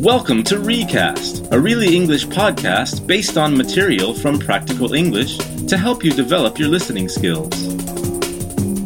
Welcome 0.00 0.42
to 0.44 0.58
Recast, 0.58 1.46
a 1.52 1.58
really 1.58 1.96
English 1.96 2.26
podcast 2.26 3.06
based 3.06 3.38
on 3.38 3.56
material 3.56 4.12
from 4.12 4.38
Practical 4.38 4.92
English 4.92 5.38
to 5.38 5.76
help 5.76 6.04
you 6.04 6.10
develop 6.10 6.58
your 6.58 6.68
listening 6.68 7.08
skills. 7.08 7.50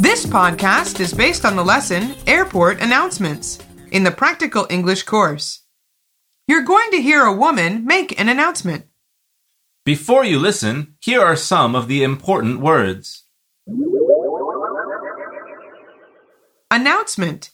This 0.01 0.27
podcast 0.27 1.01
is 1.01 1.15
based 1.15 1.45
on 1.45 1.57
the 1.57 1.65
lesson 1.65 2.15
Airport 2.27 2.81
Announcements 2.81 3.59
in 3.91 4.05
the 4.05 4.11
Practical 4.11 4.67
English 4.69 5.05
course. 5.05 5.63
You're 6.47 6.63
going 6.63 6.91
to 6.91 7.03
hear 7.03 7.25
a 7.25 7.33
woman 7.33 7.87
make 7.87 8.21
an 8.21 8.29
announcement. 8.29 8.85
Before 9.85 10.25
you 10.25 10.39
listen, 10.39 10.95
here 11.01 11.23
are 11.23 11.37
some 11.37 11.75
of 11.75 11.89
the 11.89 12.05
important 12.05 12.61
words. 12.61 13.25
Announcement 16.71 17.51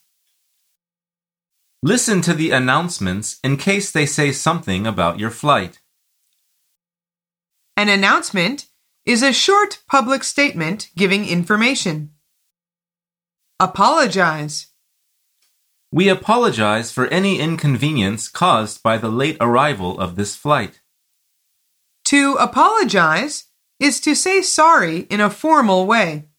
Listen 1.86 2.22
to 2.22 2.32
the 2.32 2.50
announcements 2.50 3.38
in 3.44 3.58
case 3.58 3.92
they 3.92 4.06
say 4.06 4.32
something 4.32 4.86
about 4.86 5.18
your 5.18 5.28
flight. 5.28 5.80
An 7.76 7.90
announcement 7.90 8.68
is 9.04 9.22
a 9.22 9.34
short 9.34 9.82
public 9.86 10.24
statement 10.24 10.88
giving 10.96 11.28
information. 11.28 12.12
Apologize. 13.60 14.68
We 15.92 16.08
apologize 16.08 16.90
for 16.90 17.06
any 17.08 17.38
inconvenience 17.38 18.30
caused 18.30 18.82
by 18.82 18.96
the 18.96 19.10
late 19.10 19.36
arrival 19.38 20.00
of 20.00 20.16
this 20.16 20.34
flight. 20.34 20.80
To 22.06 22.38
apologize 22.40 23.44
is 23.78 24.00
to 24.00 24.14
say 24.14 24.40
sorry 24.40 25.00
in 25.10 25.20
a 25.20 25.28
formal 25.28 25.84
way. 25.84 26.30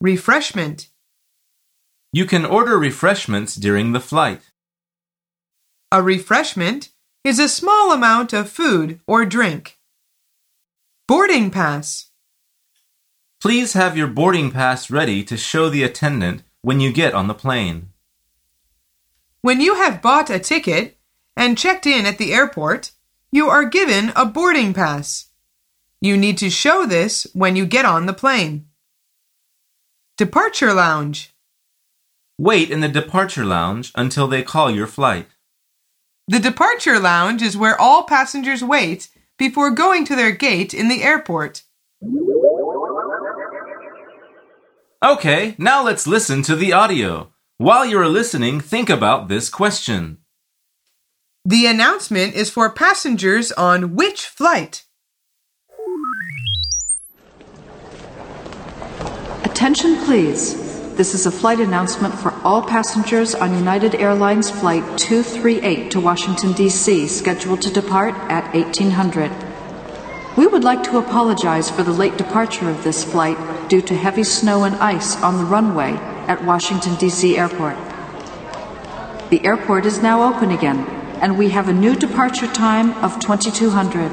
Refreshment. 0.00 0.89
You 2.12 2.24
can 2.24 2.44
order 2.44 2.76
refreshments 2.76 3.54
during 3.54 3.92
the 3.92 4.00
flight. 4.00 4.42
A 5.92 6.02
refreshment 6.02 6.90
is 7.22 7.38
a 7.38 7.48
small 7.48 7.92
amount 7.92 8.32
of 8.32 8.50
food 8.50 9.00
or 9.06 9.24
drink. 9.24 9.78
Boarding 11.06 11.50
pass. 11.50 12.10
Please 13.40 13.74
have 13.74 13.96
your 13.96 14.08
boarding 14.08 14.50
pass 14.50 14.90
ready 14.90 15.22
to 15.24 15.36
show 15.36 15.68
the 15.68 15.84
attendant 15.84 16.42
when 16.62 16.80
you 16.80 16.92
get 16.92 17.14
on 17.14 17.28
the 17.28 17.34
plane. 17.34 17.90
When 19.40 19.60
you 19.60 19.76
have 19.76 20.02
bought 20.02 20.30
a 20.30 20.38
ticket 20.38 20.98
and 21.36 21.56
checked 21.56 21.86
in 21.86 22.06
at 22.06 22.18
the 22.18 22.32
airport, 22.32 22.90
you 23.30 23.48
are 23.48 23.64
given 23.64 24.12
a 24.16 24.26
boarding 24.26 24.74
pass. 24.74 25.28
You 26.00 26.16
need 26.16 26.38
to 26.38 26.50
show 26.50 26.86
this 26.86 27.26
when 27.34 27.56
you 27.56 27.66
get 27.66 27.84
on 27.84 28.06
the 28.06 28.12
plane. 28.12 28.66
Departure 30.16 30.74
lounge. 30.74 31.29
Wait 32.40 32.70
in 32.70 32.80
the 32.80 32.88
departure 32.88 33.44
lounge 33.44 33.92
until 33.94 34.26
they 34.26 34.42
call 34.42 34.70
your 34.70 34.86
flight. 34.86 35.26
The 36.26 36.38
departure 36.38 36.98
lounge 36.98 37.42
is 37.42 37.54
where 37.54 37.78
all 37.78 38.04
passengers 38.04 38.64
wait 38.64 39.10
before 39.36 39.70
going 39.70 40.06
to 40.06 40.16
their 40.16 40.30
gate 40.30 40.72
in 40.72 40.88
the 40.88 41.02
airport. 41.02 41.64
Okay, 45.04 45.54
now 45.58 45.84
let's 45.84 46.06
listen 46.06 46.40
to 46.44 46.56
the 46.56 46.72
audio. 46.72 47.30
While 47.58 47.84
you're 47.84 48.08
listening, 48.08 48.58
think 48.60 48.88
about 48.88 49.28
this 49.28 49.50
question. 49.50 50.16
The 51.44 51.66
announcement 51.66 52.32
is 52.32 52.48
for 52.48 52.70
passengers 52.70 53.52
on 53.52 53.94
which 53.94 54.24
flight? 54.24 54.84
Attention, 59.44 60.02
please. 60.06 60.69
This 61.00 61.14
is 61.14 61.24
a 61.24 61.30
flight 61.30 61.60
announcement 61.60 62.12
for 62.12 62.30
all 62.44 62.60
passengers 62.60 63.34
on 63.34 63.54
United 63.54 63.94
Airlines 63.94 64.50
Flight 64.50 64.82
238 64.98 65.92
to 65.92 65.98
Washington, 65.98 66.52
D.C., 66.52 67.08
scheduled 67.08 67.62
to 67.62 67.72
depart 67.72 68.14
at 68.28 68.52
1800. 68.52 69.32
We 70.36 70.46
would 70.46 70.62
like 70.62 70.82
to 70.82 70.98
apologize 70.98 71.70
for 71.70 71.82
the 71.82 71.90
late 71.90 72.18
departure 72.18 72.68
of 72.68 72.84
this 72.84 73.02
flight 73.02 73.38
due 73.70 73.80
to 73.80 73.96
heavy 73.96 74.24
snow 74.24 74.64
and 74.64 74.74
ice 74.74 75.16
on 75.22 75.38
the 75.38 75.44
runway 75.46 75.92
at 76.28 76.44
Washington, 76.44 76.96
D.C. 76.96 77.38
Airport. 77.38 77.78
The 79.30 79.42
airport 79.42 79.86
is 79.86 80.02
now 80.02 80.30
open 80.30 80.50
again, 80.50 80.80
and 81.22 81.38
we 81.38 81.48
have 81.48 81.70
a 81.70 81.72
new 81.72 81.96
departure 81.96 82.52
time 82.52 82.92
of 83.02 83.18
2200. 83.20 84.12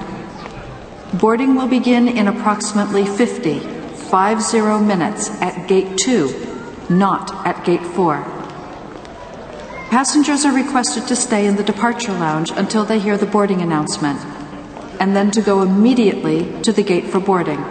Boarding 1.19 1.55
will 1.55 1.67
begin 1.67 2.07
in 2.07 2.29
approximately 2.29 3.05
50, 3.05 3.59
50 3.59 4.61
minutes 4.85 5.29
at 5.41 5.67
Gate 5.67 5.97
2 5.97 6.46
not 6.89 7.45
at 7.45 7.63
Gate 7.65 7.85
4. 7.85 8.23
Passengers 9.89 10.45
are 10.45 10.53
requested 10.53 11.07
to 11.07 11.15
stay 11.15 11.45
in 11.45 11.55
the 11.55 11.63
departure 11.63 12.11
lounge 12.11 12.51
until 12.51 12.83
they 12.83 12.99
hear 12.99 13.17
the 13.17 13.25
boarding 13.25 13.61
announcement, 13.61 14.19
and 14.99 15.15
then 15.15 15.31
to 15.31 15.41
go 15.41 15.61
immediately 15.61 16.61
to 16.61 16.73
the 16.73 16.83
gate 16.83 17.05
for 17.05 17.19
boarding. 17.19 17.63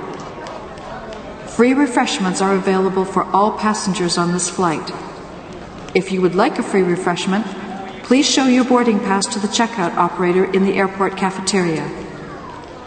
Free 1.47 1.75
refreshments 1.75 2.41
are 2.41 2.55
available 2.55 3.05
for 3.05 3.25
all 3.25 3.59
passengers 3.59 4.19
on 4.19 4.33
this 4.33 4.49
flight. 4.49 4.91
If 5.95 6.13
you 6.13 6.21
would 6.23 6.35
like 6.35 6.59
a 6.59 6.63
free 6.63 6.83
refreshment, 6.83 7.47
please 8.03 8.29
show 8.29 8.47
your 8.47 8.65
boarding 8.65 9.01
pass 9.01 9.27
to 9.27 9.39
the 9.39 9.49
checkout 9.49 9.95
operator 9.97 10.45
in 10.45 10.65
the 10.65 10.75
airport 10.75 11.17
cafeteria. 11.17 11.91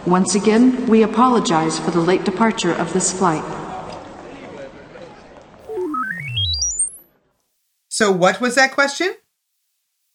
Once 0.06 0.34
again, 0.34 0.88
we 0.88 1.03
apologize 1.03 1.78
for 1.78 1.91
the 1.91 2.00
late 2.00 2.23
departure 2.23 2.73
of 2.73 2.94
this 2.94 3.11
flight. 3.11 3.59
So, 7.99 8.13
what 8.13 8.39
was 8.39 8.55
that 8.55 8.71
question? 8.71 9.13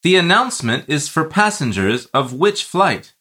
The 0.05 0.17
announcement 0.17 0.87
is 0.89 1.07
for 1.07 1.29
passengers 1.29 2.07
of 2.15 2.33
which 2.33 2.65
flight? 2.65 3.13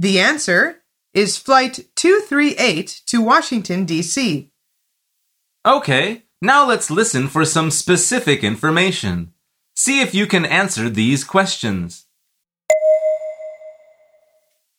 The 0.00 0.18
answer 0.18 0.82
is 1.14 1.38
Flight 1.38 1.86
238 1.94 3.02
to 3.06 3.22
Washington, 3.22 3.84
D.C. 3.84 4.50
Okay, 5.64 6.24
now 6.40 6.66
let's 6.66 6.90
listen 6.90 7.28
for 7.28 7.44
some 7.44 7.70
specific 7.70 8.42
information. 8.42 9.32
See 9.76 10.00
if 10.00 10.12
you 10.12 10.26
can 10.26 10.44
answer 10.44 10.90
these 10.90 11.22
questions. 11.22 12.06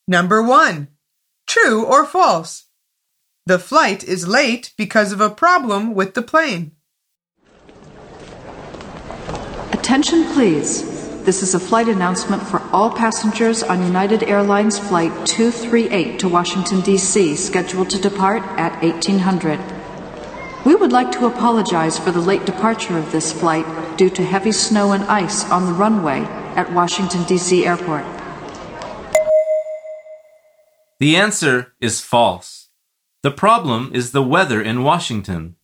Number 0.06 0.42
1. 0.42 0.88
True 1.46 1.86
or 1.86 2.04
false? 2.04 2.66
The 3.46 3.58
flight 3.58 4.04
is 4.04 4.28
late 4.28 4.74
because 4.76 5.10
of 5.10 5.22
a 5.22 5.30
problem 5.30 5.94
with 5.94 6.12
the 6.12 6.20
plane. 6.20 6.73
Attention, 9.84 10.24
please. 10.32 10.82
This 11.24 11.42
is 11.42 11.54
a 11.54 11.60
flight 11.60 11.88
announcement 11.88 12.42
for 12.42 12.62
all 12.72 12.90
passengers 12.90 13.62
on 13.62 13.82
United 13.82 14.22
Airlines 14.22 14.78
Flight 14.78 15.12
238 15.26 16.18
to 16.20 16.26
Washington, 16.26 16.80
D.C., 16.80 17.36
scheduled 17.36 17.90
to 17.90 18.00
depart 18.00 18.42
at 18.58 18.82
1800. 18.82 19.60
We 20.64 20.74
would 20.74 20.90
like 20.90 21.12
to 21.12 21.26
apologize 21.26 21.98
for 21.98 22.12
the 22.12 22.22
late 22.22 22.46
departure 22.46 22.96
of 22.96 23.12
this 23.12 23.30
flight 23.30 23.66
due 23.98 24.08
to 24.08 24.24
heavy 24.24 24.52
snow 24.52 24.92
and 24.92 25.04
ice 25.04 25.44
on 25.50 25.66
the 25.66 25.74
runway 25.74 26.20
at 26.56 26.72
Washington, 26.72 27.22
D.C. 27.24 27.66
Airport. 27.66 28.06
The 30.98 31.14
answer 31.14 31.74
is 31.78 32.00
false. 32.00 32.70
The 33.22 33.30
problem 33.30 33.90
is 33.92 34.12
the 34.12 34.22
weather 34.22 34.62
in 34.62 34.82
Washington. 34.82 35.56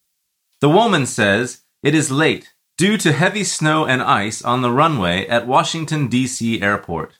The 0.60 0.68
woman 0.68 1.06
says 1.06 1.62
it 1.82 1.94
is 1.94 2.10
late 2.10 2.52
due 2.80 2.96
to 2.96 3.12
heavy 3.12 3.44
snow 3.44 3.84
and 3.84 4.00
ice 4.00 4.40
on 4.40 4.62
the 4.62 4.72
runway 4.72 5.26
at 5.26 5.46
Washington, 5.46 6.08
D.C. 6.08 6.62
airport. 6.62 7.18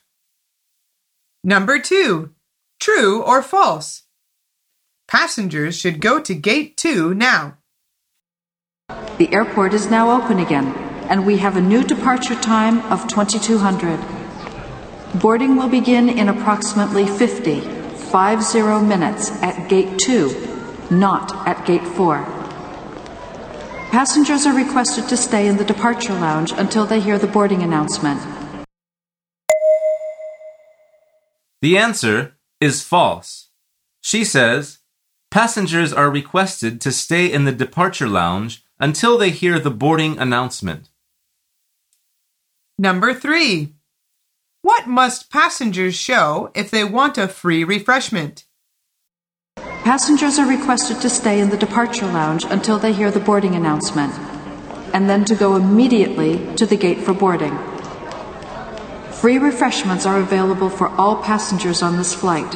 Number 1.43 1.77
two, 1.77 2.31
true 2.79 3.21
or 3.21 3.43
false? 3.43 4.01
Passengers 5.07 5.77
should 5.77 6.01
go 6.01 6.19
to 6.19 6.33
gate 6.33 6.77
two 6.77 7.13
now. 7.13 7.59
The 9.19 9.31
airport 9.31 9.75
is 9.75 9.87
now 9.87 10.19
open 10.19 10.39
again, 10.39 10.65
and 11.11 11.27
we 11.27 11.37
have 11.37 11.55
a 11.57 11.61
new 11.61 11.83
departure 11.83 12.41
time 12.41 12.79
of 12.91 13.07
2200. 13.07 13.99
Boarding 15.21 15.57
will 15.57 15.69
begin 15.69 16.09
in 16.09 16.29
approximately 16.29 17.05
50, 17.05 17.59
50 17.59 18.61
minutes 18.81 19.29
at 19.43 19.69
gate 19.69 19.99
2, 19.99 20.87
not 20.89 21.47
at 21.47 21.63
gate 21.67 21.85
4. 21.85 22.40
Passengers 23.91 24.45
are 24.45 24.55
requested 24.55 25.09
to 25.09 25.17
stay 25.17 25.49
in 25.49 25.57
the 25.57 25.65
departure 25.65 26.13
lounge 26.13 26.53
until 26.53 26.85
they 26.85 27.01
hear 27.01 27.19
the 27.19 27.27
boarding 27.27 27.61
announcement. 27.61 28.21
The 31.61 31.77
answer 31.77 32.37
is 32.61 32.81
false. 32.81 33.49
She 33.99 34.23
says, 34.23 34.79
Passengers 35.29 35.91
are 35.91 36.09
requested 36.09 36.79
to 36.79 36.91
stay 36.93 37.29
in 37.29 37.43
the 37.43 37.51
departure 37.51 38.07
lounge 38.07 38.63
until 38.79 39.17
they 39.17 39.29
hear 39.29 39.59
the 39.59 39.69
boarding 39.69 40.17
announcement. 40.17 40.89
Number 42.77 43.13
three. 43.13 43.73
What 44.61 44.87
must 44.87 45.29
passengers 45.29 45.95
show 45.95 46.49
if 46.55 46.71
they 46.71 46.85
want 46.85 47.17
a 47.17 47.27
free 47.27 47.65
refreshment? 47.65 48.45
Passengers 49.83 50.37
are 50.37 50.47
requested 50.47 51.01
to 51.01 51.09
stay 51.09 51.39
in 51.39 51.49
the 51.49 51.57
departure 51.57 52.05
lounge 52.05 52.43
until 52.45 52.77
they 52.77 52.93
hear 52.93 53.09
the 53.09 53.19
boarding 53.19 53.55
announcement, 53.55 54.13
and 54.93 55.09
then 55.09 55.25
to 55.25 55.33
go 55.33 55.55
immediately 55.55 56.55
to 56.55 56.67
the 56.67 56.77
gate 56.77 56.99
for 56.99 57.15
boarding. 57.15 57.57
Free 59.09 59.39
refreshments 59.39 60.05
are 60.05 60.19
available 60.19 60.69
for 60.69 60.89
all 60.89 61.15
passengers 61.23 61.81
on 61.81 61.97
this 61.97 62.13
flight. 62.13 62.55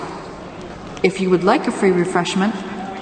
If 1.04 1.20
you 1.20 1.32
would 1.32 1.44
like 1.44 1.66
a 1.66 1.72
free 1.72 1.90
refreshment, 1.90 2.54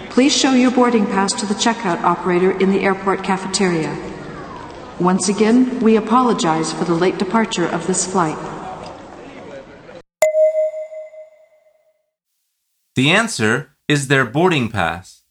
please 0.09 0.35
show 0.35 0.53
your 0.53 0.71
boarding 0.71 1.05
pass 1.05 1.33
to 1.33 1.45
the 1.45 1.53
checkout 1.53 2.01
operator 2.03 2.51
in 2.51 2.71
the 2.71 2.79
airport 2.79 3.25
cafeteria. 3.25 3.93
Once 5.01 5.27
again, 5.27 5.81
we 5.81 5.97
apologize 5.97 6.71
for 6.71 6.85
the 6.85 6.93
late 6.93 7.17
departure 7.17 7.67
of 7.67 7.87
this 7.87 8.09
flight. 8.09 8.37
The 12.95 13.09
answer 13.09 13.72
is 13.87 14.07
their 14.07 14.25
boarding 14.25 14.69
pass. 14.69 15.23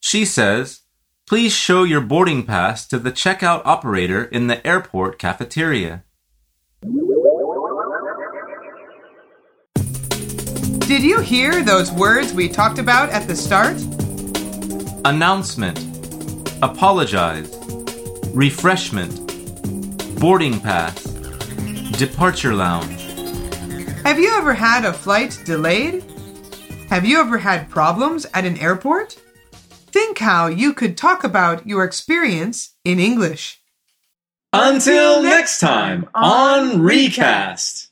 She 0.00 0.24
says, 0.24 0.80
Please 1.26 1.52
show 1.52 1.84
your 1.84 2.00
boarding 2.00 2.44
pass 2.44 2.86
to 2.88 2.98
the 2.98 3.12
checkout 3.12 3.62
operator 3.64 4.24
in 4.24 4.48
the 4.48 4.66
airport 4.66 5.18
cafeteria. 5.18 6.02
Did 10.88 11.04
you 11.04 11.20
hear 11.20 11.62
those 11.62 11.92
words 11.92 12.32
we 12.32 12.48
talked 12.48 12.80
about 12.80 13.10
at 13.10 13.28
the 13.28 13.36
start? 13.36 13.76
Announcement. 15.04 15.78
Apologize. 16.62 17.48
Refreshment. 18.34 19.14
Boarding 20.18 20.58
pass. 20.58 21.04
Departure 21.96 22.54
lounge. 22.54 23.02
Have 24.02 24.18
you 24.18 24.34
ever 24.36 24.52
had 24.52 24.84
a 24.84 24.92
flight 24.92 25.40
delayed? 25.44 26.09
Have 26.90 27.06
you 27.06 27.20
ever 27.20 27.38
had 27.38 27.70
problems 27.70 28.26
at 28.34 28.44
an 28.44 28.56
airport? 28.56 29.12
Think 29.52 30.18
how 30.18 30.48
you 30.48 30.74
could 30.74 30.96
talk 30.96 31.22
about 31.22 31.64
your 31.64 31.84
experience 31.84 32.74
in 32.84 32.98
English. 32.98 33.62
Until 34.52 35.22
next 35.22 35.60
time 35.60 36.08
on 36.16 36.82
Recast. 36.82 37.89